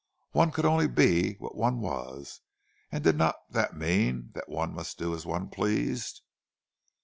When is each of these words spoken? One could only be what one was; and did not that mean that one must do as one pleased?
One 0.31 0.49
could 0.49 0.65
only 0.65 0.87
be 0.87 1.35
what 1.35 1.55
one 1.55 1.79
was; 1.79 2.41
and 2.91 3.03
did 3.03 3.15
not 3.15 3.35
that 3.51 3.77
mean 3.77 4.31
that 4.33 4.49
one 4.49 4.73
must 4.73 4.97
do 4.97 5.13
as 5.13 5.27
one 5.27 5.49
pleased? 5.49 6.21